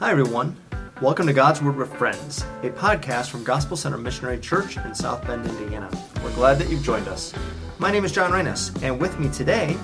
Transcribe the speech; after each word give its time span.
Hi, 0.00 0.10
everyone. 0.10 0.56
Welcome 1.00 1.28
to 1.28 1.32
God's 1.32 1.62
Word 1.62 1.76
with 1.76 1.94
Friends, 1.96 2.42
a 2.64 2.70
podcast 2.70 3.30
from 3.30 3.44
Gospel 3.44 3.76
Center 3.76 3.96
Missionary 3.96 4.40
Church 4.40 4.76
in 4.76 4.92
South 4.92 5.24
Bend, 5.24 5.46
Indiana. 5.46 5.88
We're 6.24 6.34
glad 6.34 6.58
that 6.58 6.68
you've 6.68 6.82
joined 6.82 7.06
us. 7.06 7.32
My 7.78 7.92
name 7.92 8.04
is 8.04 8.10
John 8.10 8.32
Reines, 8.32 8.72
and 8.82 9.00
with 9.00 9.16
me 9.20 9.28
today 9.28 9.76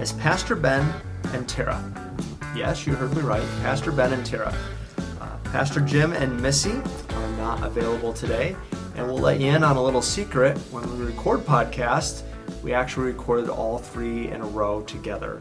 is 0.00 0.14
Pastor 0.14 0.56
Ben 0.56 0.92
and 1.32 1.48
Tara. 1.48 1.80
Yes, 2.56 2.88
you 2.88 2.94
heard 2.94 3.14
me 3.14 3.22
right, 3.22 3.46
Pastor 3.62 3.92
Ben 3.92 4.12
and 4.12 4.26
Tara. 4.26 4.52
Uh, 5.20 5.36
Pastor 5.44 5.80
Jim 5.80 6.12
and 6.12 6.42
Missy 6.42 6.72
are 7.10 7.28
not 7.36 7.62
available 7.62 8.12
today, 8.12 8.56
and 8.96 9.06
we'll 9.06 9.18
let 9.18 9.38
you 9.38 9.46
in 9.46 9.62
on 9.62 9.76
a 9.76 9.82
little 9.82 10.02
secret. 10.02 10.58
When 10.72 10.98
we 10.98 11.04
record 11.04 11.40
podcasts, 11.46 12.24
we 12.64 12.74
actually 12.74 13.06
recorded 13.06 13.48
all 13.48 13.78
three 13.78 14.28
in 14.28 14.40
a 14.40 14.46
row 14.46 14.82
together. 14.82 15.38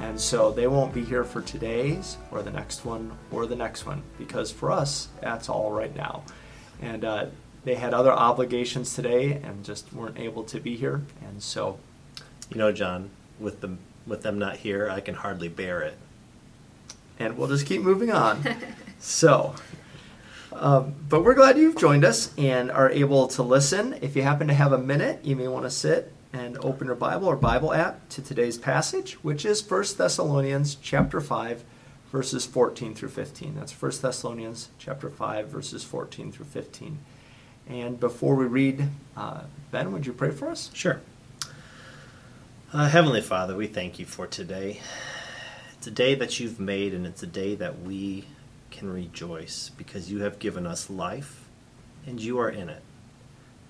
And 0.00 0.20
so 0.20 0.52
they 0.52 0.66
won't 0.66 0.92
be 0.94 1.04
here 1.04 1.24
for 1.24 1.40
today's 1.42 2.16
or 2.30 2.42
the 2.42 2.50
next 2.50 2.84
one 2.84 3.16
or 3.30 3.46
the 3.46 3.56
next 3.56 3.86
one 3.86 4.02
because 4.18 4.52
for 4.52 4.70
us, 4.70 5.08
that's 5.20 5.48
all 5.48 5.70
right 5.72 5.94
now. 5.96 6.22
And 6.82 7.04
uh, 7.04 7.26
they 7.64 7.74
had 7.76 7.94
other 7.94 8.12
obligations 8.12 8.94
today 8.94 9.32
and 9.42 9.64
just 9.64 9.92
weren't 9.92 10.18
able 10.18 10.44
to 10.44 10.60
be 10.60 10.76
here. 10.76 11.02
And 11.26 11.42
so, 11.42 11.78
You 12.50 12.58
know, 12.58 12.72
John, 12.72 13.10
with 13.40 13.60
them 13.60 13.78
with 14.06 14.22
them 14.22 14.38
not 14.38 14.58
here, 14.58 14.88
I 14.88 15.00
can 15.00 15.14
hardly 15.16 15.48
bear 15.48 15.80
it. 15.82 15.96
and 17.18 17.36
we'll 17.36 17.48
just 17.48 17.66
keep 17.66 17.82
moving 17.82 18.12
on. 18.12 18.44
so, 19.00 19.54
um, 20.52 20.94
but 21.08 21.24
we're 21.24 21.34
glad 21.34 21.58
you've 21.58 21.76
joined 21.76 22.04
us 22.04 22.32
and 22.38 22.70
are 22.70 22.88
able 22.90 23.26
to 23.28 23.42
listen. 23.42 23.94
If 24.02 24.14
you 24.14 24.22
happen 24.22 24.46
to 24.48 24.54
have 24.54 24.72
a 24.72 24.78
minute, 24.78 25.24
you 25.24 25.34
may 25.34 25.48
want 25.48 25.64
to 25.64 25.70
sit 25.70 26.12
and 26.36 26.58
open 26.58 26.86
your 26.86 26.96
Bible 26.96 27.28
or 27.28 27.36
Bible 27.36 27.72
app 27.72 28.08
to 28.10 28.20
today's 28.20 28.58
passage, 28.58 29.14
which 29.24 29.46
is 29.46 29.68
1 29.68 29.84
Thessalonians 29.96 30.74
chapter 30.74 31.18
5, 31.18 31.64
verses 32.12 32.44
14 32.44 32.94
through 32.94 33.08
15. 33.08 33.54
That's 33.54 33.72
1 33.72 33.92
Thessalonians 34.02 34.68
chapter 34.78 35.08
5, 35.08 35.48
verses 35.48 35.82
14 35.82 36.32
through 36.32 36.44
15. 36.44 36.98
And 37.68 37.98
before 37.98 38.34
we 38.34 38.44
read, 38.44 38.88
uh, 39.16 39.44
Ben, 39.70 39.92
would 39.92 40.04
you 40.04 40.12
pray 40.12 40.30
for 40.30 40.48
us? 40.48 40.70
Sure. 40.74 41.00
Uh, 42.70 42.88
Heavenly 42.88 43.22
Father, 43.22 43.56
we 43.56 43.66
thank 43.66 43.98
you 43.98 44.04
for 44.04 44.26
today. 44.26 44.80
It's 45.78 45.86
a 45.86 45.90
day 45.90 46.14
that 46.16 46.38
you've 46.38 46.60
made, 46.60 46.92
and 46.92 47.06
it's 47.06 47.22
a 47.22 47.26
day 47.26 47.54
that 47.54 47.80
we 47.80 48.26
can 48.70 48.92
rejoice 48.92 49.70
because 49.78 50.10
you 50.10 50.20
have 50.20 50.38
given 50.38 50.66
us 50.66 50.90
life 50.90 51.48
and 52.06 52.20
you 52.20 52.38
are 52.38 52.50
in 52.50 52.68
it. 52.68 52.82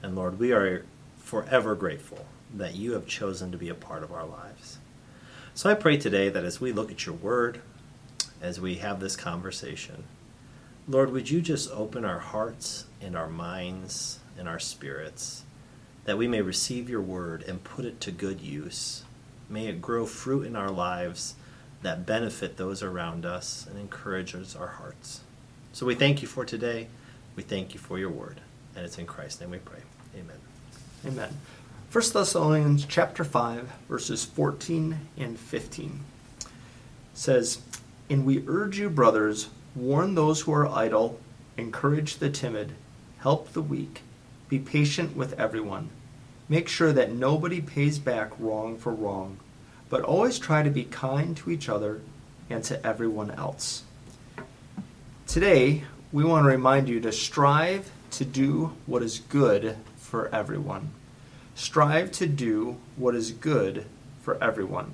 And 0.03 0.17
Lord, 0.17 0.41
we 0.41 0.53
are 0.53 0.85
forever 1.17 1.77
grateful 1.77 2.27
that 2.55 2.75
you 2.75 2.93
have 2.93 3.07
chosen 3.07 3.53
to 3.53 3.59
be 3.59 3.69
a 3.69 3.75
part 3.75 4.03
of 4.03 4.13
our 4.13 4.25
lives. 4.25 4.79
So 5.55 5.71
I 5.71 5.75
pray 5.75 5.97
today 5.97 6.29
that 6.29 6.45
as 6.45 6.61
we 6.61 6.73
look 6.73 6.91
at 6.91 7.07
your 7.07 7.15
word, 7.15 7.61
as 8.41 8.61
we 8.61 8.77
have 8.77 9.01
this 9.01 9.17
conversation, 9.17 10.05
Lord, 10.89 11.11
would 11.11 11.31
you 11.31 11.41
just 11.41 11.71
open 11.71 12.05
our 12.05 12.19
hearts 12.19 12.87
and 13.01 13.17
our 13.17 13.29
minds 13.29 14.21
and 14.39 14.49
our 14.49 14.59
spirits 14.59 15.45
that 16.07 16.17
we 16.17 16.29
may 16.29 16.41
receive 16.41 16.89
your 16.89 17.01
word 17.01 17.43
and 17.43 17.63
put 17.63 17.85
it 17.85 18.01
to 18.01 18.11
good 18.13 18.41
use. 18.41 19.03
May 19.51 19.67
it 19.67 19.83
grow 19.83 20.07
fruit 20.07 20.47
in 20.47 20.57
our 20.57 20.71
lives 20.71 21.35
that 21.83 22.07
benefit 22.07 22.57
those 22.57 22.83
around 22.83 23.27
us 23.27 23.67
and 23.69 23.79
encourages 23.79 24.57
our 24.57 24.69
hearts. 24.69 25.21
So 25.73 25.85
we 25.85 25.95
thank 25.95 26.23
you 26.23 26.29
for 26.29 26.45
today. 26.45 26.87
We 27.35 27.43
thank 27.43 27.75
you 27.75 27.81
for 27.81 27.99
your 27.99 28.11
word. 28.11 28.41
And 28.75 28.85
it's 28.85 28.99
in 28.99 29.07
Christ's 29.07 29.41
name 29.41 29.51
we 29.51 29.59
pray. 29.59 29.81
Amen. 30.17 30.39
Amen. 31.05 31.37
1 31.93 32.13
Thessalonians 32.13 32.85
chapter 32.85 33.23
5 33.23 33.71
verses 33.89 34.25
14 34.25 34.99
and 35.17 35.39
15 35.39 36.01
says, 37.15 37.61
"And 38.11 38.27
we 38.27 38.45
urge 38.49 38.79
you 38.79 38.91
brothers, 38.91 39.49
warn 39.75 40.15
those 40.15 40.43
who 40.43 40.53
are 40.53 40.67
idle, 40.67 41.21
encourage 41.57 42.17
the 42.17 42.29
timid, 42.29 42.73
help 43.19 43.53
the 43.53 43.63
weak, 43.63 44.03
be 44.49 44.59
patient 44.59 45.17
with 45.17 45.33
everyone. 45.35 45.89
Make 46.49 46.69
sure 46.69 46.93
that 46.93 47.15
nobody 47.15 47.61
pays 47.61 48.01
back 48.01 48.33
wrong 48.39 48.77
for 48.77 48.93
wrong, 48.93 49.39
but 49.89 50.03
always 50.03 50.41
try 50.41 50.65
to 50.65 50.71
be 50.71 50.85
kind 50.85 51.37
to 51.39 51.51
each 51.51 51.69
other 51.69 52.01
and 52.51 52.65
to 52.65 52.85
everyone 52.85 53.31
else." 53.31 53.85
Today, 55.27 55.85
we 56.13 56.25
want 56.25 56.45
to 56.45 56.49
remind 56.49 56.89
you 56.89 57.01
to 57.01 57.13
strive 57.13 57.91
to 58.11 58.25
do 58.25 58.73
what 58.87 59.05
is 59.05 59.21
good 59.21 59.77
for 59.97 60.29
everyone. 60.35 60.91
Strive 61.57 62.13
to 62.13 62.27
do 62.27 62.77
what 62.97 63.15
is 63.15 63.33
good 63.33 63.87
for 64.23 64.37
everyone. 64.45 64.93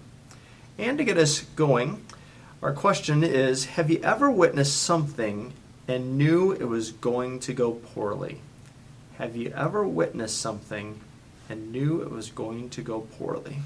And 0.78 0.96
to 0.96 1.04
get 1.04 1.18
us 1.18 1.40
going, 1.56 2.04
our 2.62 2.72
question 2.72 3.24
is 3.24 3.64
Have 3.64 3.90
you 3.90 3.98
ever 4.04 4.30
witnessed 4.30 4.80
something 4.80 5.54
and 5.88 6.16
knew 6.16 6.52
it 6.52 6.68
was 6.68 6.92
going 6.92 7.40
to 7.40 7.52
go 7.52 7.72
poorly? 7.72 8.40
Have 9.18 9.34
you 9.34 9.52
ever 9.56 9.84
witnessed 9.84 10.38
something 10.38 11.00
and 11.48 11.72
knew 11.72 12.00
it 12.00 12.12
was 12.12 12.30
going 12.30 12.70
to 12.70 12.80
go 12.80 13.00
poorly? 13.00 13.58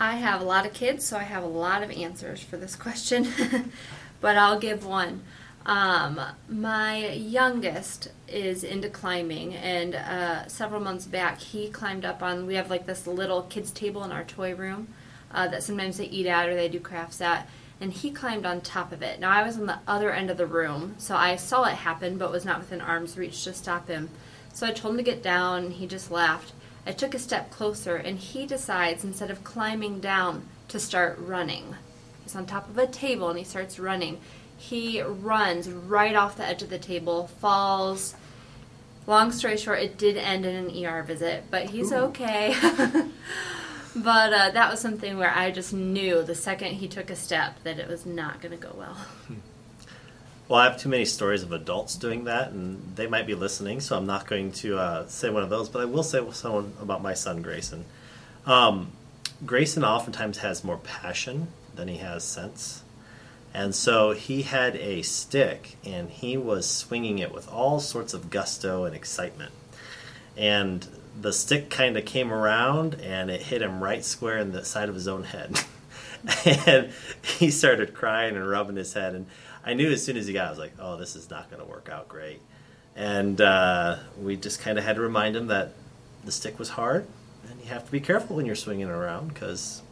I 0.00 0.16
have 0.16 0.40
a 0.40 0.44
lot 0.44 0.66
of 0.66 0.72
kids, 0.72 1.06
so 1.06 1.16
I 1.16 1.22
have 1.22 1.44
a 1.44 1.48
lot 1.48 1.84
of 1.84 1.92
answers 1.92 2.42
for 2.42 2.56
this 2.56 2.74
question, 2.74 3.28
but 4.20 4.36
I'll 4.36 4.58
give 4.58 4.84
one. 4.84 5.22
Um, 5.66 6.20
my 6.48 7.08
youngest 7.08 8.08
is 8.26 8.64
into 8.64 8.88
climbing, 8.88 9.54
and 9.54 9.94
uh, 9.94 10.48
several 10.48 10.80
months 10.80 11.06
back, 11.06 11.38
he 11.38 11.68
climbed 11.68 12.04
up 12.04 12.22
on. 12.22 12.46
We 12.46 12.54
have 12.54 12.70
like 12.70 12.86
this 12.86 13.06
little 13.06 13.42
kids' 13.42 13.70
table 13.70 14.02
in 14.04 14.12
our 14.12 14.24
toy 14.24 14.54
room 14.54 14.88
uh, 15.32 15.48
that 15.48 15.62
sometimes 15.62 15.98
they 15.98 16.06
eat 16.06 16.26
at 16.26 16.48
or 16.48 16.54
they 16.54 16.68
do 16.68 16.80
crafts 16.80 17.20
at, 17.20 17.48
and 17.80 17.92
he 17.92 18.10
climbed 18.10 18.46
on 18.46 18.60
top 18.60 18.90
of 18.90 19.02
it. 19.02 19.20
Now, 19.20 19.30
I 19.30 19.42
was 19.42 19.58
on 19.58 19.66
the 19.66 19.80
other 19.86 20.12
end 20.12 20.30
of 20.30 20.38
the 20.38 20.46
room, 20.46 20.94
so 20.98 21.14
I 21.14 21.36
saw 21.36 21.64
it 21.64 21.74
happen, 21.74 22.16
but 22.16 22.32
was 22.32 22.44
not 22.44 22.58
within 22.58 22.80
arm's 22.80 23.18
reach 23.18 23.44
to 23.44 23.52
stop 23.52 23.88
him. 23.88 24.08
So 24.52 24.66
I 24.66 24.72
told 24.72 24.94
him 24.94 24.98
to 24.98 25.04
get 25.04 25.22
down, 25.22 25.64
and 25.64 25.72
he 25.74 25.86
just 25.86 26.10
laughed. 26.10 26.52
I 26.86 26.92
took 26.92 27.14
a 27.14 27.18
step 27.18 27.50
closer, 27.50 27.96
and 27.96 28.18
he 28.18 28.46
decides 28.46 29.04
instead 29.04 29.30
of 29.30 29.44
climbing 29.44 30.00
down 30.00 30.48
to 30.68 30.80
start 30.80 31.18
running. 31.18 31.74
He's 32.22 32.36
on 32.36 32.46
top 32.46 32.68
of 32.68 32.78
a 32.78 32.86
table 32.86 33.28
and 33.28 33.38
he 33.38 33.44
starts 33.44 33.80
running. 33.80 34.20
He 34.60 35.00
runs 35.00 35.70
right 35.70 36.14
off 36.14 36.36
the 36.36 36.44
edge 36.44 36.62
of 36.62 36.68
the 36.68 36.78
table, 36.78 37.28
falls. 37.40 38.14
Long 39.06 39.32
story 39.32 39.56
short, 39.56 39.78
it 39.80 39.96
did 39.96 40.18
end 40.18 40.44
in 40.44 40.54
an 40.54 40.84
ER 40.84 41.02
visit, 41.02 41.44
but 41.50 41.70
he's 41.70 41.90
Ooh. 41.92 42.08
okay. 42.08 42.54
but 43.96 44.32
uh, 44.34 44.50
that 44.50 44.70
was 44.70 44.78
something 44.78 45.16
where 45.16 45.32
I 45.34 45.50
just 45.50 45.72
knew 45.72 46.22
the 46.22 46.34
second 46.34 46.74
he 46.74 46.88
took 46.88 47.08
a 47.08 47.16
step 47.16 47.56
that 47.64 47.78
it 47.78 47.88
was 47.88 48.04
not 48.04 48.42
going 48.42 48.52
to 48.52 48.62
go 48.62 48.74
well. 48.76 48.98
Well, 50.46 50.58
I 50.58 50.64
have 50.64 50.78
too 50.78 50.88
many 50.88 51.04
stories 51.04 51.44
of 51.44 51.52
adults 51.52 51.94
doing 51.94 52.24
that, 52.24 52.50
and 52.50 52.96
they 52.96 53.06
might 53.06 53.24
be 53.24 53.36
listening, 53.36 53.78
so 53.78 53.96
I'm 53.96 54.06
not 54.06 54.26
going 54.26 54.50
to 54.52 54.78
uh, 54.78 55.06
say 55.06 55.30
one 55.30 55.44
of 55.44 55.48
those, 55.48 55.68
but 55.68 55.80
I 55.80 55.84
will 55.84 56.02
say 56.02 56.20
someone 56.32 56.72
about 56.82 57.02
my 57.02 57.14
son, 57.14 57.40
Grayson. 57.40 57.84
Um, 58.46 58.90
Grayson 59.46 59.84
oftentimes 59.84 60.38
has 60.38 60.64
more 60.64 60.78
passion 60.78 61.48
than 61.76 61.86
he 61.86 61.98
has 61.98 62.24
sense. 62.24 62.82
And 63.52 63.74
so 63.74 64.12
he 64.12 64.42
had 64.42 64.76
a 64.76 65.02
stick, 65.02 65.76
and 65.84 66.08
he 66.08 66.36
was 66.36 66.68
swinging 66.68 67.18
it 67.18 67.32
with 67.34 67.48
all 67.50 67.80
sorts 67.80 68.14
of 68.14 68.30
gusto 68.30 68.84
and 68.84 68.94
excitement. 68.94 69.52
And 70.36 70.86
the 71.20 71.32
stick 71.32 71.68
kind 71.68 71.96
of 71.96 72.04
came 72.04 72.32
around, 72.32 72.94
and 73.02 73.30
it 73.30 73.42
hit 73.42 73.62
him 73.62 73.82
right 73.82 74.04
square 74.04 74.38
in 74.38 74.52
the 74.52 74.64
side 74.64 74.88
of 74.88 74.94
his 74.94 75.08
own 75.08 75.24
head. 75.24 75.58
and 76.46 76.92
he 77.22 77.50
started 77.50 77.94
crying 77.94 78.36
and 78.36 78.48
rubbing 78.48 78.76
his 78.76 78.92
head. 78.92 79.14
And 79.14 79.26
I 79.64 79.74
knew 79.74 79.90
as 79.90 80.04
soon 80.04 80.16
as 80.16 80.26
he 80.26 80.32
got, 80.32 80.46
I 80.46 80.50
was 80.50 80.58
like, 80.58 80.74
"Oh, 80.78 80.96
this 80.96 81.16
is 81.16 81.28
not 81.30 81.50
going 81.50 81.62
to 81.62 81.68
work 81.68 81.88
out 81.90 82.08
great." 82.08 82.40
And 82.94 83.40
uh, 83.40 83.96
we 84.20 84.36
just 84.36 84.60
kind 84.60 84.78
of 84.78 84.84
had 84.84 84.96
to 84.96 85.02
remind 85.02 85.36
him 85.36 85.46
that 85.48 85.72
the 86.24 86.32
stick 86.32 86.58
was 86.58 86.70
hard, 86.70 87.06
and 87.48 87.60
you 87.60 87.66
have 87.68 87.84
to 87.86 87.92
be 87.92 88.00
careful 88.00 88.36
when 88.36 88.46
you're 88.46 88.54
swinging 88.54 88.88
around 88.88 89.28
because, 89.28 89.82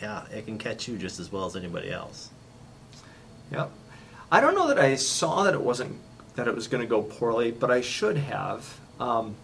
yeah, 0.00 0.24
it 0.32 0.46
can 0.46 0.58
catch 0.58 0.88
you 0.88 0.96
just 0.96 1.18
as 1.18 1.32
well 1.32 1.46
as 1.46 1.56
anybody 1.56 1.90
else. 1.90 2.30
Yep. 3.52 3.70
I 4.30 4.40
don't 4.40 4.54
know 4.54 4.68
that 4.68 4.78
I 4.78 4.96
saw 4.96 5.44
that 5.44 5.54
it 5.54 5.60
wasn't 5.60 5.96
that 6.36 6.48
it 6.48 6.54
was 6.54 6.68
going 6.68 6.80
to 6.80 6.88
go 6.88 7.02
poorly, 7.02 7.50
but 7.50 7.70
I 7.70 7.82
should 7.82 8.16
have. 8.16 8.80
Um, 8.98 9.36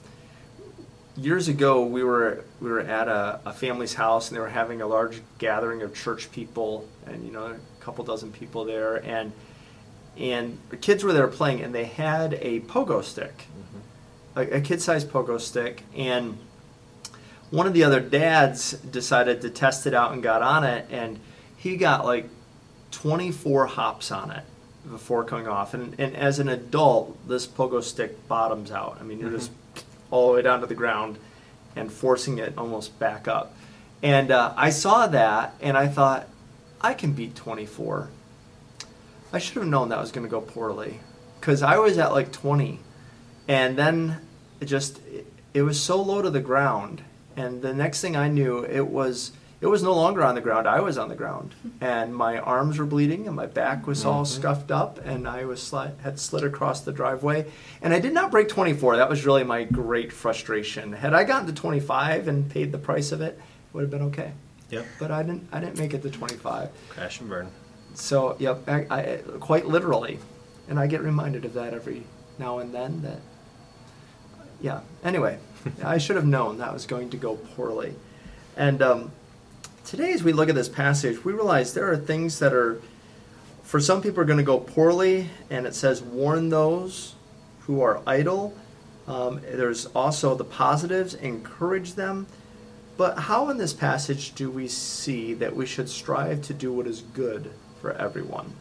years 1.16 1.48
ago, 1.48 1.84
we 1.84 2.02
were 2.02 2.44
we 2.60 2.70
were 2.70 2.80
at 2.80 3.08
a, 3.08 3.40
a 3.44 3.52
family's 3.52 3.94
house, 3.94 4.28
and 4.28 4.36
they 4.36 4.40
were 4.40 4.48
having 4.48 4.80
a 4.80 4.86
large 4.86 5.20
gathering 5.36 5.82
of 5.82 5.94
church 5.94 6.32
people, 6.32 6.88
and 7.06 7.24
you 7.24 7.32
know, 7.32 7.46
a 7.46 7.84
couple 7.84 8.04
dozen 8.04 8.32
people 8.32 8.64
there, 8.64 8.96
and 9.04 9.32
and 10.16 10.58
the 10.70 10.76
kids 10.76 11.04
were 11.04 11.12
there 11.12 11.28
playing, 11.28 11.60
and 11.60 11.74
they 11.74 11.84
had 11.84 12.34
a 12.34 12.60
pogo 12.60 13.04
stick, 13.04 13.44
a, 14.34 14.40
a 14.40 14.60
kid-sized 14.60 15.10
pogo 15.10 15.38
stick, 15.38 15.82
and 15.94 16.38
one 17.50 17.66
of 17.66 17.74
the 17.74 17.84
other 17.84 18.00
dads 18.00 18.72
decided 18.72 19.40
to 19.42 19.50
test 19.50 19.86
it 19.86 19.94
out 19.94 20.12
and 20.12 20.22
got 20.22 20.42
on 20.42 20.64
it, 20.64 20.86
and 20.90 21.18
he 21.56 21.76
got 21.76 22.04
like 22.04 22.28
24 22.90 23.66
hops 23.66 24.10
on 24.10 24.30
it 24.30 24.44
before 24.90 25.24
coming 25.24 25.46
off. 25.46 25.74
And, 25.74 25.98
and 25.98 26.16
as 26.16 26.38
an 26.38 26.48
adult, 26.48 27.28
this 27.28 27.46
pogo 27.46 27.82
stick 27.82 28.26
bottoms 28.28 28.70
out. 28.70 28.98
I 29.00 29.04
mean, 29.04 29.20
you're 29.20 29.30
just 29.30 29.50
all 30.10 30.28
the 30.28 30.34
way 30.34 30.42
down 30.42 30.60
to 30.60 30.66
the 30.66 30.74
ground 30.74 31.18
and 31.76 31.92
forcing 31.92 32.38
it 32.38 32.54
almost 32.56 32.98
back 32.98 33.28
up. 33.28 33.54
And 34.02 34.30
uh, 34.30 34.54
I 34.56 34.70
saw 34.70 35.06
that 35.08 35.54
and 35.60 35.76
I 35.76 35.88
thought, 35.88 36.28
I 36.80 36.94
can 36.94 37.12
beat 37.12 37.34
24. 37.34 38.08
I 39.32 39.38
should 39.38 39.56
have 39.56 39.66
known 39.66 39.88
that 39.90 40.00
was 40.00 40.12
going 40.12 40.26
to 40.26 40.30
go 40.30 40.40
poorly 40.40 41.00
because 41.40 41.62
I 41.62 41.78
was 41.78 41.98
at 41.98 42.12
like 42.12 42.32
20, 42.32 42.78
and 43.46 43.76
then 43.76 44.20
it 44.60 44.66
just 44.66 44.98
it, 45.06 45.26
it 45.52 45.62
was 45.62 45.80
so 45.80 46.00
low 46.00 46.22
to 46.22 46.30
the 46.30 46.40
ground, 46.40 47.02
and 47.36 47.60
the 47.60 47.74
next 47.74 48.00
thing 48.00 48.16
I 48.16 48.28
knew, 48.28 48.64
it 48.64 48.86
was 48.86 49.32
it 49.60 49.66
was 49.66 49.82
no 49.82 49.92
longer 49.92 50.22
on 50.22 50.36
the 50.36 50.40
ground. 50.40 50.68
I 50.68 50.80
was 50.80 50.98
on 50.98 51.08
the 51.08 51.16
ground, 51.16 51.54
and 51.80 52.14
my 52.14 52.38
arms 52.38 52.78
were 52.78 52.86
bleeding, 52.86 53.26
and 53.26 53.34
my 53.34 53.46
back 53.46 53.86
was 53.86 54.04
all 54.04 54.24
scuffed 54.24 54.70
up, 54.70 54.98
and 55.04 55.26
I 55.26 55.46
was 55.46 55.60
sli- 55.60 55.98
had 56.00 56.20
slid 56.20 56.44
across 56.44 56.82
the 56.82 56.92
driveway, 56.92 57.50
and 57.82 57.92
I 57.92 57.98
did 57.98 58.12
not 58.12 58.30
break 58.30 58.48
24. 58.48 58.96
That 58.96 59.08
was 59.08 59.26
really 59.26 59.42
my 59.42 59.64
great 59.64 60.12
frustration. 60.12 60.92
Had 60.92 61.12
I 61.12 61.24
gotten 61.24 61.46
to 61.48 61.52
25 61.52 62.28
and 62.28 62.48
paid 62.48 62.70
the 62.70 62.78
price 62.78 63.10
of 63.10 63.20
it, 63.20 63.34
it 63.34 63.74
would 63.74 63.82
have 63.82 63.90
been 63.90 64.02
okay. 64.02 64.32
Yep. 64.70 64.86
But 64.98 65.10
I 65.10 65.22
didn't. 65.22 65.48
I 65.50 65.60
didn't 65.60 65.78
make 65.78 65.92
it 65.92 66.02
to 66.02 66.10
25. 66.10 66.68
Crash 66.90 67.20
and 67.20 67.28
burn. 67.28 67.50
So, 67.94 68.36
yep, 68.38 68.68
I, 68.68 68.86
I, 68.90 69.16
quite 69.40 69.66
literally. 69.66 70.20
And 70.68 70.78
I 70.78 70.86
get 70.86 71.02
reminded 71.02 71.44
of 71.44 71.54
that 71.54 71.74
every 71.74 72.04
now 72.38 72.58
and 72.58 72.72
then 72.72 73.02
that, 73.02 73.20
yeah. 74.60 74.80
Anyway, 75.02 75.38
I 75.82 75.98
should 75.98 76.16
have 76.16 76.26
known 76.26 76.58
that 76.58 76.72
was 76.72 76.86
going 76.86 77.10
to 77.10 77.16
go 77.16 77.36
poorly. 77.36 77.94
And 78.56 78.82
um, 78.82 79.12
today, 79.88 80.12
as 80.12 80.22
we 80.22 80.34
look 80.34 80.50
at 80.50 80.54
this 80.54 80.68
passage, 80.68 81.24
we 81.24 81.32
realize 81.32 81.72
there 81.72 81.90
are 81.90 81.96
things 81.96 82.38
that 82.40 82.52
are, 82.52 82.78
for 83.62 83.80
some 83.80 84.02
people, 84.02 84.20
are 84.20 84.26
going 84.26 84.38
to 84.38 84.44
go 84.44 84.60
poorly. 84.60 85.30
And 85.48 85.66
it 85.66 85.74
says, 85.74 86.02
warn 86.02 86.50
those 86.50 87.14
who 87.60 87.80
are 87.80 88.02
idle. 88.06 88.54
Um, 89.06 89.40
there's 89.40 89.86
also 89.86 90.34
the 90.34 90.44
positives, 90.44 91.14
encourage 91.14 91.94
them. 91.94 92.26
But 92.98 93.18
how 93.18 93.48
in 93.48 93.56
this 93.56 93.72
passage 93.72 94.34
do 94.34 94.50
we 94.50 94.68
see 94.68 95.32
that 95.34 95.56
we 95.56 95.64
should 95.64 95.88
strive 95.88 96.42
to 96.42 96.54
do 96.54 96.70
what 96.70 96.86
is 96.86 97.00
good 97.00 97.50
for 97.80 97.92
everyone? 97.92 98.52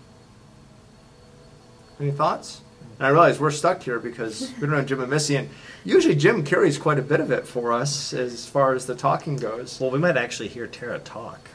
Any 2.00 2.12
thoughts? 2.12 2.62
And 2.97 3.05
I 3.05 3.09
realize 3.09 3.39
we're 3.39 3.51
stuck 3.51 3.83
here 3.83 3.99
because 3.99 4.51
we 4.55 4.61
don't 4.67 4.75
have 4.75 4.88
Jim 4.88 4.99
and 5.01 5.09
Missy, 5.09 5.35
and 5.35 5.49
usually 5.85 6.15
Jim 6.15 6.44
carries 6.44 6.77
quite 6.77 6.97
a 6.97 7.03
bit 7.03 7.19
of 7.19 7.31
it 7.31 7.47
for 7.47 7.71
us 7.71 8.11
as 8.13 8.47
far 8.47 8.73
as 8.73 8.88
the 8.88 8.95
talking 8.95 9.35
goes. 9.35 9.79
Well, 9.79 9.91
we 9.91 9.99
might 9.99 10.17
actually 10.17 10.47
hear 10.47 10.65
Tara 10.65 10.97
talk 10.99 11.49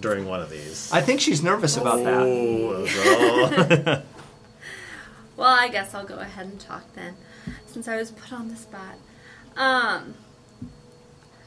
during 0.00 0.26
one 0.26 0.40
of 0.40 0.48
these. 0.50 0.90
I 0.92 1.02
think 1.02 1.20
she's 1.20 1.42
nervous 1.42 1.76
about 1.76 2.02
that. 2.04 2.22
Oh, 2.22 4.02
Well, 5.36 5.48
I 5.60 5.68
guess 5.68 5.94
I'll 5.94 6.06
go 6.06 6.18
ahead 6.18 6.46
and 6.46 6.58
talk 6.58 6.84
then, 6.94 7.16
since 7.66 7.88
I 7.88 7.96
was 7.96 8.10
put 8.10 8.32
on 8.32 8.48
the 8.48 8.56
spot. 8.56 8.96
Um, 9.56 10.14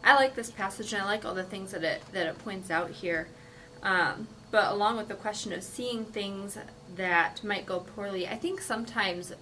I 0.03 0.15
like 0.15 0.35
this 0.35 0.51
passage, 0.51 0.93
and 0.93 1.01
I 1.01 1.05
like 1.05 1.25
all 1.25 1.33
the 1.33 1.43
things 1.43 1.71
that 1.71 1.83
it 1.83 2.01
that 2.13 2.27
it 2.27 2.37
points 2.39 2.69
out 2.69 2.91
here. 2.91 3.27
Um, 3.81 4.27
but 4.51 4.71
along 4.71 4.97
with 4.97 5.07
the 5.07 5.15
question 5.15 5.53
of 5.53 5.63
seeing 5.63 6.05
things 6.05 6.57
that 6.95 7.43
might 7.43 7.65
go 7.65 7.79
poorly, 7.79 8.27
I 8.27 8.35
think 8.35 8.61
sometimes 8.61 9.33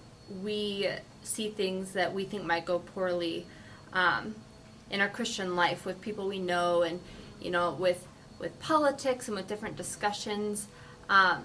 we 0.42 0.88
see 1.22 1.50
things 1.50 1.92
that 1.92 2.12
we 2.12 2.24
think 2.24 2.44
might 2.44 2.66
go 2.66 2.78
poorly 2.78 3.46
um, 3.92 4.34
in 4.90 5.00
our 5.00 5.08
Christian 5.08 5.56
life 5.56 5.86
with 5.86 6.00
people 6.00 6.28
we 6.28 6.38
know, 6.38 6.82
and 6.82 7.00
you 7.40 7.50
know, 7.50 7.72
with 7.72 8.06
with 8.38 8.58
politics 8.60 9.28
and 9.28 9.36
with 9.36 9.48
different 9.48 9.76
discussions. 9.76 10.68
Um, 11.08 11.44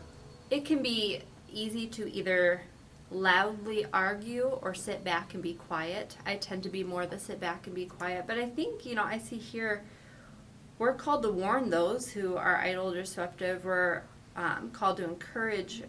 it 0.50 0.66
can 0.66 0.84
be 0.84 1.22
easy 1.52 1.88
to 1.88 2.12
either 2.12 2.62
loudly 3.10 3.86
argue 3.94 4.60
or 4.62 4.74
sit 4.74 5.04
back 5.04 5.34
and 5.34 5.42
be 5.42 5.54
quiet. 5.54 6.18
I 6.26 6.36
tend 6.36 6.64
to 6.64 6.70
be 6.70 6.84
more 6.84 7.06
the 7.06 7.20
sit 7.20 7.40
back 7.40 7.66
and 7.66 7.76
be 7.76 7.86
quiet, 7.86 8.26
but 8.28 8.38
I 8.38 8.48
think, 8.48 8.86
you 8.86 8.96
know, 8.96 9.04
I 9.04 9.20
see 9.20 9.38
here 9.38 9.84
we're 10.84 10.94
called 10.94 11.24
to 11.24 11.32
warn 11.32 11.70
those 11.70 12.12
who 12.12 12.36
are 12.36 12.58
idle 12.58 12.92
or 12.92 12.96
disruptive. 12.96 13.64
We're 13.64 14.02
um, 14.36 14.70
called 14.72 14.98
to 14.98 15.06
encourage 15.06 15.82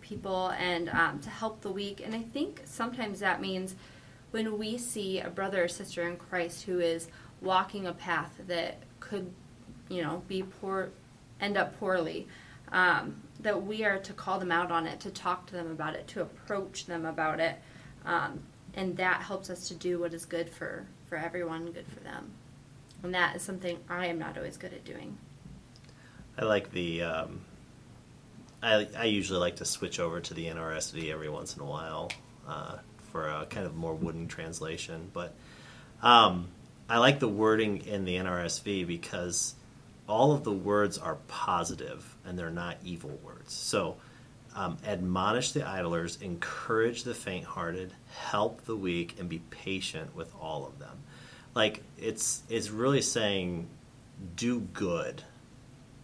people 0.00 0.48
and 0.58 0.88
um, 0.88 1.18
to 1.20 1.28
help 1.28 1.60
the 1.60 1.70
weak. 1.70 2.00
And 2.02 2.14
I 2.14 2.22
think 2.22 2.62
sometimes 2.64 3.20
that 3.20 3.42
means 3.42 3.76
when 4.30 4.56
we 4.56 4.78
see 4.78 5.20
a 5.20 5.28
brother 5.28 5.64
or 5.64 5.68
sister 5.68 6.08
in 6.08 6.16
Christ 6.16 6.62
who 6.62 6.80
is 6.80 7.08
walking 7.42 7.88
a 7.88 7.92
path 7.92 8.40
that 8.46 8.78
could, 9.00 9.30
you 9.90 10.02
know, 10.02 10.22
be 10.28 10.42
poor, 10.42 10.92
end 11.42 11.58
up 11.58 11.78
poorly, 11.78 12.26
um, 12.72 13.20
that 13.40 13.62
we 13.62 13.84
are 13.84 13.98
to 13.98 14.14
call 14.14 14.38
them 14.38 14.50
out 14.50 14.72
on 14.72 14.86
it, 14.86 14.98
to 15.00 15.10
talk 15.10 15.46
to 15.48 15.56
them 15.56 15.70
about 15.70 15.94
it, 15.94 16.08
to 16.08 16.22
approach 16.22 16.86
them 16.86 17.04
about 17.04 17.38
it, 17.38 17.56
um, 18.06 18.40
and 18.72 18.96
that 18.96 19.20
helps 19.20 19.50
us 19.50 19.68
to 19.68 19.74
do 19.74 20.00
what 20.00 20.14
is 20.14 20.24
good 20.24 20.48
for 20.48 20.86
for 21.06 21.16
everyone, 21.16 21.70
good 21.72 21.86
for 21.86 22.00
them, 22.00 22.30
and 23.02 23.14
that 23.14 23.36
is 23.36 23.42
something 23.42 23.78
I 23.88 24.06
am 24.06 24.18
not 24.18 24.36
always 24.36 24.56
good 24.56 24.72
at 24.72 24.84
doing. 24.84 25.18
I 26.38 26.44
like 26.44 26.72
the. 26.72 27.02
Um, 27.02 27.40
I 28.62 28.88
I 28.96 29.04
usually 29.04 29.40
like 29.40 29.56
to 29.56 29.64
switch 29.64 30.00
over 30.00 30.20
to 30.20 30.34
the 30.34 30.46
NRSV 30.46 31.10
every 31.10 31.28
once 31.28 31.56
in 31.56 31.62
a 31.62 31.66
while 31.66 32.10
uh, 32.46 32.78
for 33.12 33.28
a 33.28 33.46
kind 33.46 33.66
of 33.66 33.76
more 33.76 33.94
wooden 33.94 34.28
translation, 34.28 35.10
but 35.12 35.34
um, 36.02 36.48
I 36.88 36.98
like 36.98 37.18
the 37.18 37.28
wording 37.28 37.78
in 37.86 38.04
the 38.04 38.16
NRSV 38.16 38.86
because 38.86 39.54
all 40.08 40.32
of 40.32 40.44
the 40.44 40.52
words 40.52 40.96
are 40.96 41.16
positive 41.28 42.16
and 42.24 42.38
they're 42.38 42.50
not 42.50 42.76
evil 42.84 43.18
words. 43.22 43.52
So. 43.52 43.96
Um, 44.56 44.78
admonish 44.84 45.52
the 45.52 45.64
idlers, 45.64 46.20
encourage 46.20 47.04
the 47.04 47.14
faint-hearted, 47.14 47.92
help 48.10 48.64
the 48.64 48.74
weak, 48.74 49.14
and 49.20 49.28
be 49.28 49.38
patient 49.50 50.16
with 50.16 50.34
all 50.40 50.66
of 50.66 50.80
them. 50.80 50.98
Like 51.54 51.82
it's 51.98 52.42
it's 52.48 52.70
really 52.70 53.02
saying, 53.02 53.68
do 54.36 54.60
good 54.60 55.22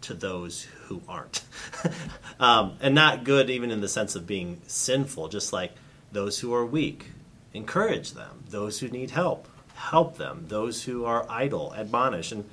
to 0.01 0.13
those 0.13 0.63
who 0.83 1.01
aren't. 1.07 1.43
um, 2.39 2.77
and 2.79 2.93
not 2.93 3.23
good 3.23 3.49
even 3.49 3.71
in 3.71 3.81
the 3.81 3.87
sense 3.87 4.15
of 4.15 4.27
being 4.27 4.61
sinful, 4.67 5.29
just 5.29 5.51
like 5.51 5.71
those 6.11 6.39
who 6.39 6.53
are 6.53 6.65
weak, 6.65 7.07
encourage 7.53 8.13
them. 8.13 8.43
Those 8.49 8.79
who 8.79 8.87
need 8.87 9.11
help, 9.11 9.47
help 9.73 10.17
them. 10.17 10.45
Those 10.47 10.83
who 10.83 11.05
are 11.05 11.25
idle, 11.27 11.73
admonish. 11.75 12.31
And 12.31 12.47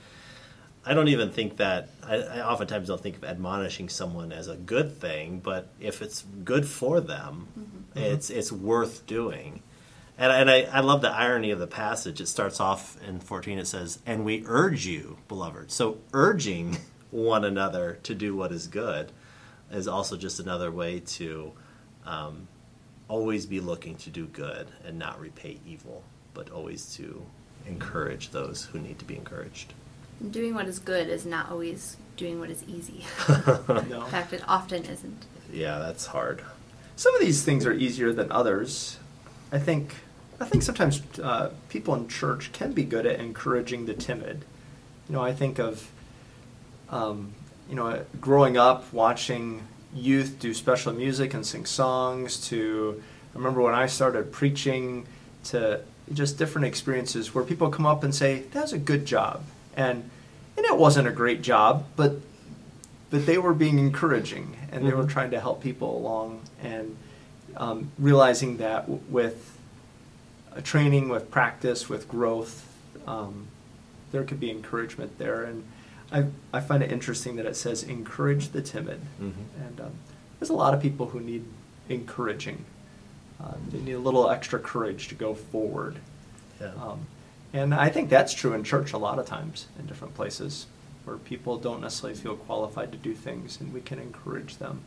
I 0.87 0.95
don't 0.95 1.09
even 1.09 1.31
think 1.31 1.59
that, 1.59 1.91
I, 2.03 2.17
I 2.17 2.41
oftentimes 2.41 2.89
don't 2.89 3.01
think 3.01 3.17
of 3.17 3.25
admonishing 3.25 3.91
someone 3.91 4.33
as 4.33 4.49
a 4.49 4.57
good 4.57 4.99
thing, 4.99 5.41
but 5.41 5.69
if 5.79 6.01
it's 6.01 6.25
good 6.45 6.67
for 6.67 7.01
them, 7.01 7.49
it's, 7.95 8.31
it's 8.31 8.51
worth 8.51 9.07
doing. 9.07 9.63
And, 10.19 10.31
and 10.33 10.51
I, 10.51 10.63
I 10.63 10.81
love 10.81 11.01
the 11.01 11.11
irony 11.11 11.51
of 11.51 11.59
the 11.59 11.67
passage. 11.67 12.21
It 12.21 12.27
starts 12.27 12.61
off 12.61 12.97
in 13.07 13.21
14, 13.21 13.59
it 13.59 13.67
says, 13.67 13.99
And 14.07 14.25
we 14.25 14.45
urge 14.47 14.87
you, 14.87 15.19
beloved. 15.29 15.71
So 15.71 15.99
urging 16.13 16.79
one 17.11 17.45
another 17.45 17.99
to 18.05 18.15
do 18.15 18.37
what 18.37 18.53
is 18.53 18.67
good 18.67 19.13
is 19.71 19.89
also 19.89 20.17
just 20.17 20.39
another 20.39 20.71
way 20.71 21.01
to 21.01 21.53
um, 22.05 22.47
always 23.09 23.47
be 23.47 23.61
looking 23.61 23.97
to 23.97 24.11
do 24.11 24.27
good 24.27 24.69
and 24.85 24.99
not 24.99 25.21
repay 25.21 25.59
evil, 25.67 26.03
but 26.35 26.51
always 26.51 26.95
to 26.97 27.25
encourage 27.67 28.31
those 28.31 28.65
who 28.67 28.79
need 28.79 28.99
to 28.99 29.05
be 29.05 29.17
encouraged. 29.17 29.73
Doing 30.31 30.55
what 30.55 30.67
is 30.67 30.79
good 30.79 31.09
is 31.09 31.27
not 31.27 31.51
always 31.51 31.97
doing 32.17 32.39
what 32.39 32.51
is 32.51 32.63
easy. 32.65 33.05
No. 33.89 34.05
In 34.05 34.11
fact, 34.11 34.33
it 34.33 34.43
often 34.47 34.85
isn't. 34.85 35.25
Yeah, 35.53 35.79
that's 35.79 36.07
hard. 36.07 36.43
Some 36.97 37.15
of 37.15 37.21
these 37.21 37.43
things 37.43 37.67
are 37.67 37.73
easier 37.73 38.13
than 38.13 38.31
others. 38.31 38.99
I 39.53 39.59
think 39.59 39.95
I 40.41 40.45
think 40.47 40.63
sometimes 40.65 41.03
uh, 41.23 41.51
people 41.69 41.95
in 41.95 42.09
church 42.09 42.51
can 42.53 42.73
be 42.73 42.83
good 42.83 43.07
at 43.07 43.21
encouraging 43.21 43.87
the 43.87 43.95
timid. 43.95 44.45
You 45.09 45.15
know, 45.15 45.23
I 45.23 45.33
think 45.33 45.59
of 45.61 45.89
um, 46.89 47.33
you 47.69 47.77
know 47.77 48.05
growing 48.21 48.57
up 48.57 48.93
watching 48.93 49.63
youth 49.95 50.37
do 50.41 50.55
special 50.55 50.93
music 50.93 51.35
and 51.35 51.47
sing 51.47 51.67
songs. 51.67 52.49
To 52.49 53.03
I 53.35 53.39
remember 53.39 53.61
when 53.61 53.75
I 53.75 53.87
started 53.87 54.33
preaching 54.33 55.07
to 55.45 55.81
just 56.13 56.39
different 56.39 56.67
experiences 56.67 57.35
where 57.35 57.45
people 57.45 57.71
come 57.71 57.87
up 57.87 58.03
and 58.03 58.15
say 58.15 58.41
that 58.53 58.63
was 58.63 58.73
a 58.73 58.79
good 58.79 59.07
job 59.07 59.43
and 59.77 60.09
and 60.57 60.67
it 60.67 60.77
wasn't 60.77 61.07
a 61.09 61.13
great 61.13 61.43
job, 61.43 61.85
but 61.95 62.17
but 63.11 63.27
they 63.27 63.37
were 63.39 63.55
being 63.55 63.79
encouraging 63.79 64.57
and 64.73 64.87
they 64.87 64.93
were 64.95 65.05
Mhm. 65.05 65.11
trying 65.11 65.31
to 65.33 65.41
help 65.41 65.63
people 65.63 65.97
along 65.99 66.41
and 66.63 66.97
um, 67.57 67.91
realizing 67.99 68.57
that 68.59 68.83
w- 68.83 69.01
with 69.09 69.57
a 70.55 70.63
training, 70.63 71.09
with 71.09 71.31
practice, 71.31 71.89
with 71.89 72.09
growth, 72.09 72.67
um, 73.07 73.47
there 74.13 74.25
could 74.25 74.41
be 74.41 74.51
encouragement 74.51 75.19
there. 75.19 75.45
And 75.45 75.65
I, 76.11 76.25
I 76.53 76.61
find 76.61 76.83
it 76.83 76.93
interesting 76.93 77.37
that 77.37 77.47
it 77.47 77.57
says 77.57 77.83
encourage 77.83 78.51
the 78.51 78.61
timid. 78.63 79.01
Mhm. 79.21 79.33
And 79.67 79.81
um, 79.81 79.93
there's 80.39 80.51
a 80.51 80.55
lot 80.55 80.75
of 80.75 80.81
people 80.83 81.07
who 81.07 81.21
need 81.21 81.45
encouraging. 81.89 82.65
Uh, 83.43 83.55
they 83.71 83.79
need 83.79 83.93
a 83.93 83.99
little 83.99 84.31
extra 84.31 84.59
courage 84.59 85.09
to 85.09 85.15
go 85.15 85.35
forward. 85.35 85.97
Yeah. 86.61 86.73
Um, 86.81 87.07
and 87.53 87.75
I 87.75 87.89
think 87.89 88.09
that's 88.09 88.33
true 88.33 88.53
in 88.53 88.65
church 88.65 88.93
a 88.93 88.99
lot 88.99 89.19
of 89.19 89.27
times 89.27 89.67
in 89.79 89.87
different 89.87 90.15
places 90.15 90.67
where 91.05 91.17
people 91.17 91.59
don't 91.59 91.81
necessarily 91.81 92.19
feel 92.19 92.37
qualified 92.37 92.93
to 92.93 92.99
do 92.99 93.15
things 93.15 93.61
and 93.61 93.73
we 93.75 93.81
can 93.81 93.99
encourage 93.99 94.59
them. 94.59 94.83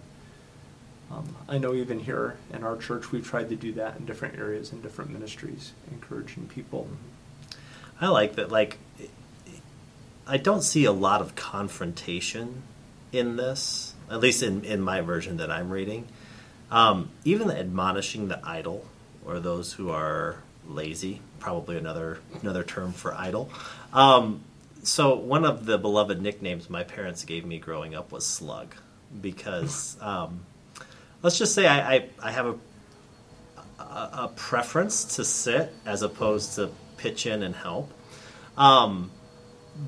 Um, 1.11 1.35
I 1.47 1.57
know 1.57 1.73
even 1.73 1.99
here 1.99 2.37
in 2.53 2.63
our 2.63 2.77
church, 2.77 3.11
we've 3.11 3.25
tried 3.25 3.49
to 3.49 3.55
do 3.55 3.73
that 3.73 3.97
in 3.97 4.05
different 4.05 4.37
areas 4.37 4.71
and 4.71 4.81
different 4.81 5.11
ministries, 5.11 5.73
encouraging 5.91 6.47
people. 6.47 6.87
I 8.01 8.07
like 8.07 8.35
that. 8.35 8.51
Like, 8.51 8.79
I 10.27 10.37
don't 10.37 10.63
see 10.63 10.85
a 10.85 10.91
lot 10.91 11.21
of 11.21 11.35
confrontation 11.35 12.63
in 13.11 13.35
this, 13.35 13.93
at 14.09 14.19
least 14.19 14.41
in, 14.41 14.65
in 14.65 14.81
my 14.81 15.01
version 15.01 15.37
that 15.37 15.51
I'm 15.51 15.69
reading. 15.69 16.07
Um, 16.71 17.11
even 17.23 17.51
admonishing 17.51 18.27
the 18.27 18.39
idle 18.43 18.85
or 19.25 19.39
those 19.39 19.73
who 19.73 19.91
are 19.91 20.37
lazy, 20.67 21.21
probably 21.39 21.77
another 21.77 22.19
another 22.41 22.63
term 22.63 22.91
for 22.91 23.13
idle. 23.13 23.51
Um, 23.93 24.41
so 24.81 25.15
one 25.15 25.45
of 25.45 25.65
the 25.65 25.77
beloved 25.77 26.21
nicknames 26.21 26.69
my 26.69 26.83
parents 26.83 27.23
gave 27.23 27.45
me 27.45 27.59
growing 27.59 27.93
up 27.93 28.11
was 28.11 28.25
Slug, 28.25 28.75
because 29.21 29.95
um, 30.01 30.41
let's 31.21 31.37
just 31.37 31.53
say 31.53 31.67
I, 31.67 31.95
I, 31.95 32.09
I 32.21 32.31
have 32.31 32.45
a, 32.45 32.55
a, 33.79 34.09
a 34.23 34.33
preference 34.35 35.15
to 35.15 35.25
sit 35.25 35.73
as 35.85 36.01
opposed 36.01 36.55
to 36.55 36.69
pitch 36.97 37.25
in 37.25 37.43
and 37.43 37.55
help. 37.55 37.91
Um, 38.57 39.11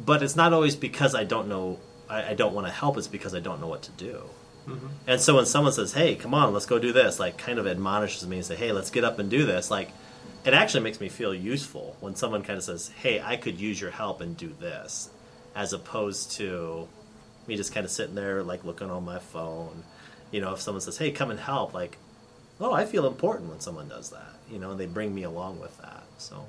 but 0.05 0.21
it's 0.21 0.35
not 0.35 0.53
always 0.53 0.75
because 0.75 1.15
I 1.15 1.23
don't 1.23 1.47
know 1.47 1.79
I, 2.09 2.29
I 2.29 2.33
don't 2.33 2.53
want 2.53 2.67
to 2.67 2.73
help. 2.73 2.97
It's 2.97 3.07
because 3.07 3.33
I 3.33 3.39
don't 3.39 3.61
know 3.61 3.67
what 3.67 3.83
to 3.83 3.91
do. 3.91 4.23
Mm-hmm. 4.67 4.87
And 5.07 5.21
so 5.21 5.35
when 5.35 5.45
someone 5.45 5.73
says, 5.73 5.93
"Hey, 5.93 6.15
come 6.15 6.33
on, 6.33 6.53
let's 6.53 6.65
go 6.65 6.79
do 6.79 6.91
this," 6.91 7.19
like 7.19 7.37
kind 7.37 7.59
of 7.59 7.67
admonishes 7.67 8.27
me 8.27 8.37
and 8.37 8.45
say, 8.45 8.55
"Hey, 8.55 8.71
let's 8.71 8.89
get 8.89 9.03
up 9.03 9.19
and 9.19 9.29
do 9.29 9.45
this," 9.45 9.71
like 9.71 9.89
it 10.45 10.53
actually 10.53 10.83
makes 10.83 10.99
me 10.99 11.09
feel 11.09 11.33
useful 11.33 11.95
when 11.99 12.15
someone 12.15 12.43
kind 12.43 12.57
of 12.57 12.63
says, 12.63 12.91
"Hey, 12.97 13.21
I 13.21 13.37
could 13.37 13.59
use 13.59 13.79
your 13.79 13.91
help 13.91 14.21
and 14.21 14.35
do 14.35 14.53
this," 14.59 15.09
as 15.55 15.73
opposed 15.73 16.31
to 16.33 16.87
me 17.47 17.55
just 17.55 17.73
kind 17.73 17.85
of 17.85 17.91
sitting 17.91 18.15
there 18.15 18.43
like 18.43 18.65
looking 18.65 18.89
on 18.89 19.05
my 19.05 19.19
phone. 19.19 19.83
You 20.31 20.41
know, 20.41 20.53
if 20.53 20.61
someone 20.61 20.81
says, 20.81 20.97
"Hey, 20.97 21.11
come 21.11 21.31
and 21.31 21.39
help," 21.39 21.73
like, 21.73 21.97
oh, 22.59 22.73
I 22.73 22.85
feel 22.85 23.05
important 23.07 23.49
when 23.49 23.59
someone 23.59 23.87
does 23.87 24.09
that. 24.09 24.33
You 24.51 24.59
know, 24.59 24.71
and 24.71 24.79
they 24.79 24.85
bring 24.85 25.13
me 25.15 25.23
along 25.23 25.59
with 25.59 25.77
that. 25.81 26.03
So 26.17 26.45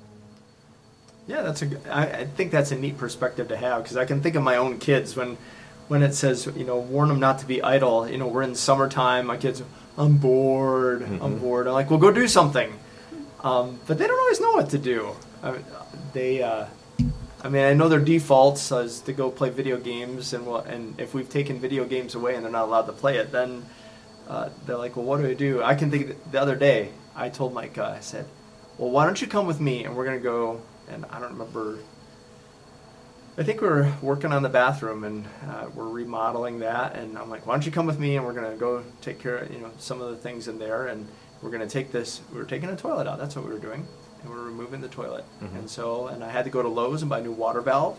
Yeah, 1.27 1.41
that's 1.43 1.61
a. 1.61 1.69
I, 1.93 2.03
I 2.21 2.25
think 2.25 2.51
that's 2.51 2.71
a 2.71 2.75
neat 2.77 2.97
perspective 2.97 3.47
to 3.49 3.57
have 3.57 3.83
because 3.83 3.97
I 3.97 4.05
can 4.05 4.21
think 4.21 4.35
of 4.35 4.43
my 4.43 4.55
own 4.57 4.79
kids 4.79 5.15
when, 5.15 5.37
when 5.87 6.01
it 6.03 6.13
says 6.13 6.47
you 6.55 6.65
know 6.65 6.77
warn 6.79 7.09
them 7.09 7.19
not 7.19 7.39
to 7.39 7.45
be 7.45 7.61
idle. 7.61 8.09
You 8.09 8.17
know 8.17 8.27
we're 8.27 8.41
in 8.43 8.55
summertime. 8.55 9.27
My 9.27 9.37
kids, 9.37 9.61
I'm 9.97 10.17
bored. 10.17 11.03
I'm 11.03 11.19
Mhm. 11.19 11.39
bored. 11.41 11.67
I'm 11.67 11.73
like, 11.73 11.89
well, 11.89 11.99
go 11.99 12.11
do 12.11 12.27
something. 12.27 12.73
Um, 13.43 13.79
but 13.87 13.97
they 13.97 14.07
don't 14.07 14.19
always 14.19 14.41
know 14.41 14.51
what 14.53 14.69
to 14.71 14.77
do. 14.77 15.11
I 15.43 15.51
mean, 15.51 15.65
they. 16.13 16.41
Uh, 16.43 16.65
I 17.41 17.47
mean, 17.47 17.63
I 17.63 17.73
know 17.73 17.87
their 17.87 17.99
defaults 18.01 18.71
is 18.71 18.99
to 19.01 19.13
go 19.13 19.31
play 19.31 19.49
video 19.49 19.77
games, 19.77 20.33
and 20.33 20.45
well, 20.45 20.59
and 20.59 20.99
if 20.99 21.13
we've 21.13 21.29
taken 21.29 21.59
video 21.59 21.85
games 21.85 22.15
away 22.15 22.35
and 22.35 22.43
they're 22.43 22.51
not 22.51 22.65
allowed 22.65 22.87
to 22.87 22.91
play 22.93 23.17
it, 23.17 23.31
then 23.31 23.65
uh, 24.27 24.49
they're 24.65 24.77
like, 24.77 24.97
well, 24.97 25.05
what 25.05 25.21
do 25.21 25.27
I 25.27 25.33
do? 25.33 25.63
I 25.63 25.75
can 25.75 25.89
think 25.89 26.31
the 26.31 26.41
other 26.41 26.55
day 26.55 26.91
I 27.15 27.29
told 27.29 27.53
Micah, 27.53 27.95
I 27.97 28.01
said, 28.01 28.25
well, 28.77 28.91
why 28.91 29.05
don't 29.05 29.21
you 29.21 29.27
come 29.27 29.47
with 29.47 29.59
me 29.59 29.85
and 29.85 29.95
we're 29.95 30.05
gonna 30.05 30.19
go 30.19 30.61
and 30.89 31.05
I 31.09 31.19
don't 31.19 31.31
remember. 31.31 31.79
I 33.37 33.43
think 33.43 33.61
we 33.61 33.67
were 33.67 33.93
working 34.01 34.33
on 34.33 34.43
the 34.43 34.49
bathroom 34.49 35.05
and 35.05 35.25
uh, 35.47 35.67
we're 35.73 35.87
remodeling 35.87 36.59
that, 36.59 36.95
and 36.95 37.17
I'm 37.17 37.29
like, 37.29 37.47
why 37.47 37.53
don't 37.53 37.65
you 37.65 37.71
come 37.71 37.85
with 37.85 37.99
me 37.99 38.17
and 38.17 38.25
we're 38.25 38.33
gonna 38.33 38.57
go 38.57 38.83
take 39.01 39.19
care 39.19 39.37
of 39.37 39.53
you 39.53 39.59
know 39.59 39.71
some 39.77 40.01
of 40.01 40.09
the 40.09 40.17
things 40.17 40.47
in 40.47 40.59
there, 40.59 40.87
and 40.87 41.07
we're 41.41 41.49
gonna 41.49 41.67
take 41.67 41.91
this. 41.91 42.21
we 42.33 42.39
are 42.39 42.45
taking 42.45 42.69
a 42.69 42.75
toilet 42.75 43.07
out. 43.07 43.17
That's 43.17 43.35
what 43.35 43.45
we 43.45 43.51
were 43.51 43.59
doing, 43.59 43.87
and 44.21 44.31
we 44.31 44.37
are 44.37 44.43
removing 44.43 44.81
the 44.81 44.87
toilet. 44.87 45.25
Mhm. 45.41 45.59
And 45.59 45.69
so, 45.69 46.07
and 46.07 46.23
I 46.23 46.29
had 46.29 46.45
to 46.45 46.51
go 46.51 46.61
to 46.61 46.67
Lowe's 46.67 47.01
and 47.01 47.09
buy 47.09 47.19
a 47.19 47.21
new 47.21 47.31
water 47.31 47.61
valve, 47.61 47.97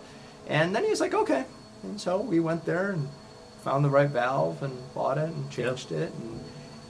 and 0.49 0.75
then 0.75 0.85
he 0.85 0.91
was 0.91 1.01
like, 1.01 1.15
okay, 1.15 1.45
and 1.83 2.01
so 2.01 2.21
we 2.21 2.41
went 2.41 2.65
there 2.65 2.91
and 2.91 3.09
found 3.63 3.85
the 3.85 3.91
right 3.91 4.09
valve 4.09 4.63
and 4.63 4.77
bought 4.95 5.19
it 5.19 5.29
and 5.29 5.45
Yep. 5.45 5.51
changed 5.51 5.93
it, 5.93 6.13
and 6.13 6.41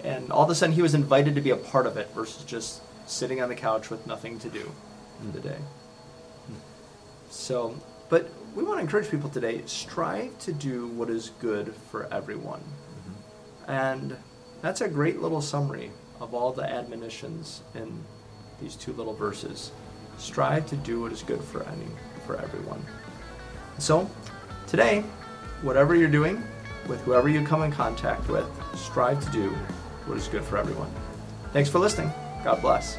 and 0.02 0.32
all 0.32 0.44
of 0.44 0.50
a 0.50 0.54
sudden 0.54 0.74
he 0.74 0.82
was 0.82 0.94
invited 0.94 1.34
to 1.34 1.42
be 1.42 1.50
a 1.50 1.56
part 1.56 1.86
of 1.86 1.98
it 1.98 2.08
versus 2.14 2.42
just 2.44 2.80
sitting 3.06 3.42
on 3.42 3.48
the 3.50 3.54
couch 3.54 3.90
with 3.90 4.06
nothing 4.06 4.38
to 4.38 4.48
do 4.48 4.72
in 5.20 5.26
hmm. 5.26 5.32
the 5.32 5.40
day. 5.40 5.58
Hmm. 6.46 6.54
So, 7.28 7.74
but 8.08 8.30
we 8.54 8.64
want 8.64 8.78
to 8.78 8.80
encourage 8.80 9.10
people 9.10 9.28
today 9.30 9.62
strive 9.66 10.38
to 10.40 10.52
do 10.52 10.88
what 10.88 11.10
is 11.10 11.30
good 11.40 11.74
for 11.90 12.12
everyone. 12.12 12.60
Mm-hmm. 12.60 13.70
And 13.70 14.16
that's 14.62 14.80
a 14.80 14.88
great 14.88 15.20
little 15.20 15.40
summary 15.40 15.92
of 16.20 16.34
all 16.34 16.52
the 16.52 16.62
admonitions 16.62 17.62
in 17.74 18.04
these 18.60 18.76
two 18.76 18.92
little 18.92 19.14
verses. 19.14 19.72
Strive 20.18 20.66
to 20.66 20.76
do 20.76 21.00
what 21.00 21.12
is 21.12 21.22
good 21.22 21.42
for 21.42 21.62
any 21.64 21.86
for 22.26 22.36
everyone. 22.36 22.84
So, 23.78 24.08
today, 24.66 25.00
whatever 25.62 25.94
you're 25.94 26.10
doing, 26.10 26.42
with 26.86 27.00
whoever 27.02 27.28
you 27.28 27.44
come 27.44 27.62
in 27.62 27.72
contact 27.72 28.28
with, 28.28 28.46
strive 28.74 29.24
to 29.24 29.30
do 29.30 29.50
what 30.06 30.18
is 30.18 30.28
good 30.28 30.44
for 30.44 30.58
everyone. 30.58 30.90
Thanks 31.52 31.70
for 31.70 31.78
listening. 31.78 32.12
God 32.44 32.60
bless. 32.60 32.98